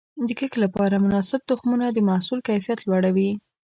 د 0.27 0.29
کښت 0.39 0.55
لپاره 0.63 1.03
مناسب 1.05 1.41
تخمونه 1.49 1.85
د 1.91 1.99
محصول 2.09 2.39
کیفیت 2.47 2.79
لوړوي. 2.87 3.31